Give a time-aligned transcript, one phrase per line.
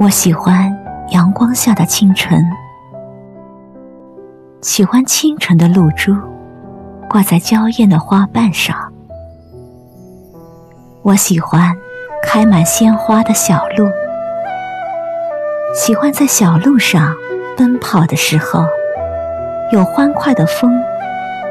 [0.00, 0.72] 我喜欢
[1.10, 2.40] 阳光下的清晨，
[4.62, 6.14] 喜欢清晨的露珠
[7.10, 8.76] 挂在娇艳的花瓣上。
[11.02, 11.76] 我喜欢
[12.22, 13.90] 开满鲜花的小路，
[15.74, 17.12] 喜欢在小路上
[17.56, 18.64] 奔跑的时候，
[19.72, 20.80] 有欢快的风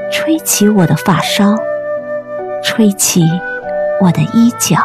[0.09, 1.57] 吹起我的发梢，
[2.63, 3.25] 吹起
[3.99, 4.77] 我的衣角。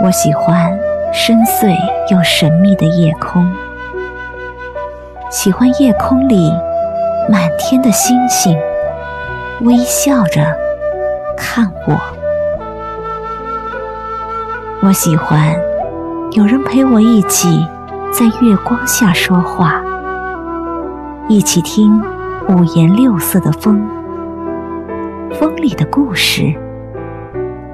[0.00, 0.78] 我喜欢
[1.12, 1.76] 深邃
[2.08, 3.52] 又神秘的夜空，
[5.28, 6.52] 喜欢夜空里
[7.28, 8.56] 满天的星星
[9.62, 10.56] 微笑着
[11.36, 11.96] 看我。
[14.82, 15.52] 我喜欢
[16.30, 17.66] 有人陪我一起
[18.12, 19.82] 在月光下说话，
[21.26, 22.00] 一起听
[22.48, 23.84] 五颜六色的风，
[25.40, 26.54] 风里的故事，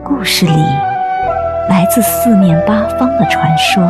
[0.03, 0.94] 故事里。
[1.69, 3.83] 来自四面八方的传说。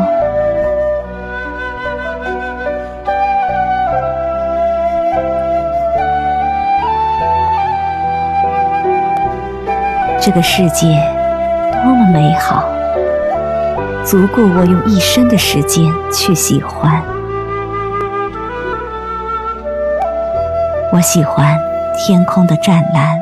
[10.20, 10.86] 这个世界
[11.82, 12.64] 多么美好，
[14.04, 17.02] 足够我用一生的时间去喜欢。
[20.92, 21.58] 我喜欢
[21.98, 23.20] 天空的湛蓝，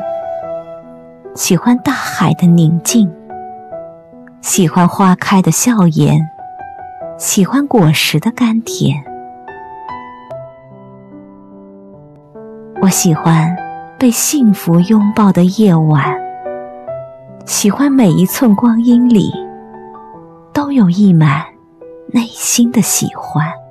[1.35, 3.11] 喜欢大海的宁静。
[4.43, 6.19] 喜欢花开的笑颜，
[7.17, 9.01] 喜欢果实的甘甜。
[12.81, 13.55] 我喜欢
[13.97, 16.13] 被幸福拥抱的夜晚，
[17.45, 19.31] 喜欢每一寸光阴里
[20.51, 21.45] 都有溢满
[22.07, 23.62] 内心的喜欢。